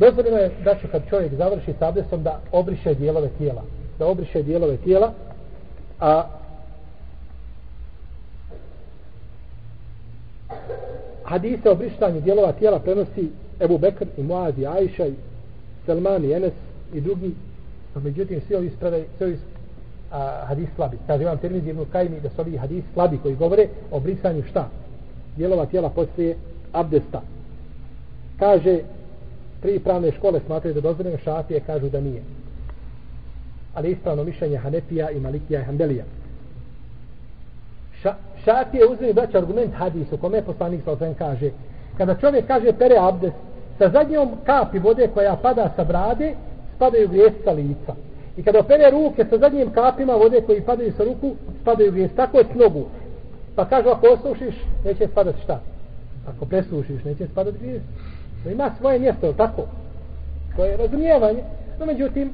Dozvoljeno 0.00 0.36
je 0.36 0.50
da 0.64 0.74
će 0.74 0.88
kad 0.88 1.02
čovjek 1.10 1.34
završi 1.34 1.72
s 1.78 1.82
abdestom 1.82 2.22
da 2.22 2.40
obriše 2.52 2.94
dijelove 2.94 3.28
tijela. 3.38 3.62
Da 3.98 4.06
obriše 4.06 4.42
dijelove 4.42 4.76
tijela, 4.76 5.12
a 6.00 6.24
hadise 11.24 11.70
o 11.70 11.74
brištanju 11.74 12.20
dijelova 12.20 12.52
tijela 12.52 12.78
prenosi 12.78 13.30
Ebu 13.60 13.78
Bekr 13.78 14.06
i 14.16 14.22
Muaz 14.22 14.58
i 14.58 14.66
Ajša 14.66 15.06
i 15.06 15.14
Selman 15.86 16.24
i 16.24 16.32
Enes 16.32 16.52
i 16.94 17.00
drugi. 17.00 17.34
No, 17.94 18.00
međutim 18.00 18.40
svi 18.46 18.56
ovi 18.56 18.70
spredaj 18.76 19.04
svi 19.18 19.24
ovi 19.24 19.38
a, 20.12 20.44
hadis 20.46 20.68
slabi. 20.76 20.98
Kaže 21.06 21.24
vam 21.24 21.38
termin 21.38 21.66
jednu 21.66 21.86
kajmi 21.92 22.20
da 22.20 22.30
su 22.30 22.40
ovi 22.40 22.56
hadis 22.56 22.84
slabi 22.94 23.18
koji 23.22 23.36
govore 23.36 23.68
o 23.90 24.00
brisanju 24.00 24.42
šta? 24.50 24.68
Dijelova 25.36 25.66
tijela 25.66 25.88
poslije 25.88 26.36
abdesta. 26.72 27.22
Kaže 28.38 28.80
tri 29.60 29.78
pravne 29.78 30.12
škole 30.12 30.40
smatraju 30.46 30.74
da 30.74 30.80
dozvoljeno 30.80 31.18
šafije 31.18 31.60
kažu 31.60 31.88
da 31.88 32.00
nije. 32.00 32.22
Ali 33.74 33.90
ispravno 33.90 34.24
mišljenje 34.24 34.56
Hanefija 34.56 35.10
i 35.10 35.20
Malikija 35.20 35.60
i 35.60 35.64
Hanbelija. 35.64 36.04
Ša, 38.02 38.14
šafije 38.44 38.86
uzeli 38.86 39.12
braći 39.12 39.36
argument 39.36 39.74
hadisu 39.74 40.16
kome 40.16 40.42
poslanik 40.42 40.80
sa 40.84 40.92
osvijem 40.92 41.14
kaže. 41.14 41.50
Kada 41.98 42.14
čovjek 42.14 42.46
kaže 42.46 42.72
pere 42.72 42.96
abdes, 42.98 43.32
sa 43.78 43.88
zadnjom 43.88 44.30
kapi 44.46 44.78
vode 44.78 45.08
koja 45.14 45.36
pada 45.36 45.70
sa 45.76 45.84
brade 45.84 46.34
spadaju 46.76 47.08
grijesi 47.08 47.36
sa 47.44 47.52
lica. 47.52 47.94
I 48.36 48.42
kada 48.42 48.58
opere 48.58 48.90
ruke 48.90 49.24
sa 49.30 49.38
zadnjim 49.38 49.70
kapima 49.72 50.14
vode 50.14 50.40
koji 50.40 50.60
padaju 50.60 50.92
sa 50.92 51.04
ruku 51.04 51.34
spadaju 51.62 51.92
grijesi 51.92 52.16
tako 52.16 52.38
je 52.38 52.44
s 52.44 52.54
nogu. 52.54 52.84
Pa 53.54 53.64
kaže 53.64 53.88
ako 53.88 54.06
osušiš 54.06 54.54
neće 54.84 55.08
spadati 55.08 55.40
šta? 55.42 55.60
Ako 56.28 56.46
presušiš 56.46 57.04
neće 57.04 57.26
spadati 57.26 57.58
grijesi 57.58 57.84
to 58.44 58.50
ima 58.50 58.70
svoje 58.80 58.98
mjesto 58.98 59.32
tako? 59.32 59.62
To 60.56 60.64
je 60.64 60.76
razumijevanje. 60.76 61.42
No 61.78 61.86
međutim 61.86 62.32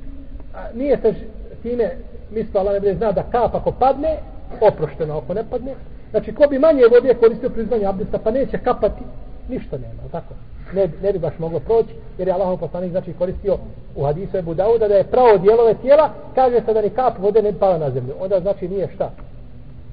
a, 0.55 0.59
nije 0.75 0.99
se 1.03 1.15
time 1.63 1.91
mislo 2.31 2.61
Allah 2.61 2.73
ne 2.73 2.81
bude 2.81 2.95
zna 2.95 3.13
da 3.13 3.23
kap 3.23 3.55
ako 3.55 3.73
padne 3.73 4.17
oprošteno 4.61 5.19
ako 5.19 5.35
ne 5.35 5.45
padne. 5.51 5.75
Znači 6.11 6.35
ko 6.35 6.47
bi 6.51 6.59
manje 6.59 6.83
vode 6.91 7.15
koristio 7.15 7.51
prizvanje 7.51 7.87
abdesta 7.87 8.19
pa 8.19 8.31
neće 8.31 8.59
kapati 8.59 9.03
ništa 9.49 9.79
nema 9.79 10.03
tako? 10.13 10.35
Ne, 10.75 10.89
ne 11.03 11.13
bi 11.13 11.19
baš 11.19 11.39
moglo 11.39 11.61
proći 11.61 11.95
jer 12.19 12.29
je 12.29 12.35
Allah 12.35 12.61
poslanik 12.61 12.91
znači 12.91 13.13
koristio 13.13 13.59
u 13.97 14.05
hadisu 14.05 14.37
Ebu 14.37 14.55
Dauda 14.55 14.89
da 14.89 14.95
je 14.95 15.05
pravo 15.05 15.39
dijelove 15.39 15.75
tijela 15.75 16.11
kaže 16.35 16.61
se 16.67 16.73
da 16.75 16.83
ni 16.83 16.91
kap 16.91 17.19
vode 17.19 17.43
ne 17.43 17.53
pala 17.53 17.79
na 17.79 17.91
zemlju. 17.91 18.15
Onda 18.21 18.41
znači 18.41 18.69
nije 18.69 18.89
šta? 18.95 19.11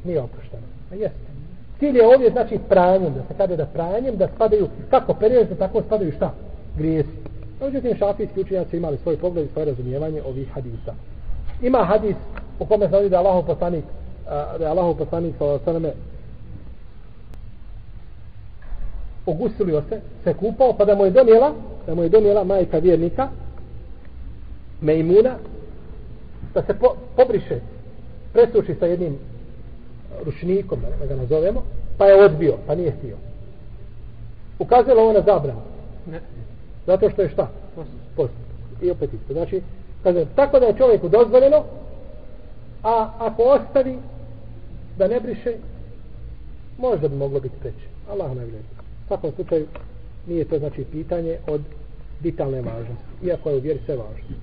Nije 0.03 0.21
oprošteno. 0.21 0.63
A 0.91 0.95
jeste 0.95 1.33
cilj 1.79 1.97
je 1.97 2.07
ovdje 2.07 2.31
znači 2.31 2.59
pranjem 2.69 3.13
da 3.13 3.21
se 3.21 3.33
kaže 3.37 3.55
da 3.55 3.65
pranjem 3.65 4.17
da 4.17 4.27
spadaju 4.35 4.67
kako 4.89 5.13
period 5.13 5.47
da 5.49 5.55
tako 5.55 5.81
spadaju 5.81 6.11
šta? 6.11 6.33
Grijesi. 6.77 7.17
Međutim 7.61 7.97
šafijski 7.97 8.41
učenjaci 8.41 8.77
imali 8.77 8.97
svoj 8.97 9.17
pogled 9.17 9.45
i 9.45 9.49
svoje 9.53 9.65
razumijevanje 9.65 10.21
ovih 10.25 10.49
hadisa. 10.53 10.93
Ima 11.61 11.83
hadis 11.83 12.15
u 12.59 12.65
kome 12.65 12.89
se 12.89 13.09
da 13.09 13.17
Allahov 13.19 13.45
poslanik 13.45 13.83
da 14.57 14.57
je 14.59 14.67
Allahov 14.67 14.95
poslanik 14.95 15.35
sa 15.37 15.45
osaname 15.45 15.93
ogusilio 19.25 19.83
se, 19.89 20.01
se 20.23 20.33
kupao, 20.33 20.73
pa 20.73 20.85
da 20.85 20.95
mu 20.95 21.05
je 21.05 21.11
donijela, 21.11 21.53
da 21.87 21.95
mu 21.95 22.03
je 22.03 22.09
donijela 22.09 22.43
majka 22.43 22.77
vjernika, 22.77 23.29
Mejmuna, 24.81 25.35
da 26.53 26.63
se 26.63 26.73
po, 26.73 26.95
pobriše, 27.15 27.59
presuši 28.33 28.75
sa 28.79 28.85
jednim 28.85 29.17
ručnikom, 30.25 30.79
da 30.99 31.05
ga 31.05 31.15
nazovemo, 31.15 31.63
pa 31.97 32.05
je 32.05 32.25
odbio, 32.25 32.57
pa 32.67 32.75
nije 32.75 32.91
htio. 32.91 33.17
Ukazalo 34.59 35.01
ovo 35.01 35.13
na 35.13 35.21
zabranu. 35.21 35.61
Ne. 36.11 36.19
Zato 36.87 37.09
što 37.09 37.21
je 37.21 37.29
šta? 37.29 37.49
Post. 38.15 38.33
I 38.81 38.91
opet 38.91 39.13
isto. 39.13 39.33
Znači, 39.33 39.61
kaže, 40.03 40.25
tako 40.35 40.59
da 40.59 40.65
je 40.65 40.77
čovjeku 40.77 41.09
dozvoljeno, 41.09 41.63
a 42.83 43.09
ako 43.19 43.43
ostavi 43.43 43.97
da 44.97 45.07
ne 45.07 45.19
briše, 45.19 45.53
možda 46.77 47.07
bi 47.07 47.15
moglo 47.15 47.39
biti 47.39 47.55
preče. 47.59 47.87
Allah 48.09 48.29
ne 48.29 48.45
gleda 48.45 48.83
svakom 49.07 49.31
slučaju 49.35 49.67
nije 50.27 50.45
to 50.45 50.59
znači 50.59 50.85
pitanje 50.91 51.37
od 51.47 51.61
vitalne 52.21 52.61
važnosti, 52.61 53.25
iako 53.25 53.49
je 53.49 53.57
u 53.57 53.59
vjeri 53.59 53.79
sve 53.85 53.95
važno. 53.95 54.35